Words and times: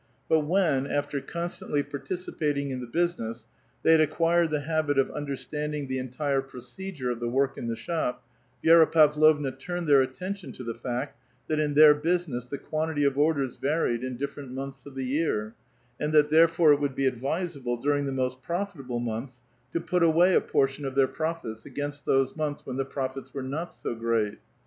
But 0.27 0.39
when 0.45 0.87
after 0.87 1.21
constantly 1.21 1.83
partici 1.83 2.27
l>atiiig 2.27 2.71
in 2.71 2.79
the 2.79 2.87
business, 2.87 3.45
they 3.83 3.95
liad 3.95 4.01
acquired 4.01 4.49
the 4.49 4.61
habit 4.61 4.97
of 4.97 5.11
under 5.11 5.33
^t;aadiug 5.35 5.87
the 5.87 5.99
entire 5.99 6.41
procedure 6.41 7.11
of 7.11 7.19
tiie 7.19 7.29
work 7.31 7.55
in 7.55 7.67
the 7.67 7.75
shop, 7.75 8.23
Vi^ra 8.63 8.91
i^uvlovua 8.91 9.59
turned 9.59 9.85
their 9.87 10.01
attention 10.01 10.51
to 10.53 10.63
the 10.63 10.73
fact 10.73 11.19
that 11.47 11.59
in 11.59 11.75
their 11.75 11.93
busi 11.93 12.49
the 12.49 12.57
quantity 12.57 13.03
of 13.03 13.15
orders 13.19 13.57
varied 13.57 14.03
in 14.03 14.17
different 14.17 14.51
months 14.51 14.83
of 14.87 14.95
the, 14.95 15.51
and 15.99 16.13
that 16.13 16.29
therefore 16.29 16.73
it 16.73 16.79
would 16.79 16.95
be 16.95 17.05
advisable, 17.05 17.77
during 17.77 18.05
the 18.05 18.11
i 18.11 18.15
ft^ost 18.25 18.41
profitable 18.41 18.99
months, 18.99 19.43
to 19.71 19.79
put 19.79 20.01
away 20.01 20.33
a 20.33 20.41
portion 20.41 20.83
of 20.83 20.95
their 20.95 21.07
profits 21.07 21.63
Si^ainst 21.65 22.05
those 22.05 22.35
months 22.35 22.65
when 22.65 22.77
the 22.77 22.85
profits 22.85 23.35
were 23.35 23.43
not 23.43 23.71
so 23.75 23.93
great. 23.93 24.39